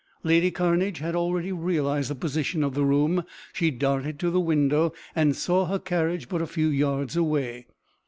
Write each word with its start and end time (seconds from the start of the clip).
Lady 0.23 0.49
Cairnedge 0.49 0.97
had 0.97 1.15
already 1.15 1.51
realized 1.51 2.09
the 2.09 2.15
position 2.15 2.63
of 2.63 2.73
the 2.73 2.83
room. 2.83 3.23
She 3.53 3.69
darted 3.69 4.17
to 4.21 4.31
the 4.31 4.39
window, 4.39 4.93
and 5.15 5.35
saw 5.35 5.67
her 5.67 5.77
carriage 5.77 6.27
but 6.27 6.41
a 6.41 6.47
few 6.47 6.69
yards 6.69 7.15
away. 7.15 7.67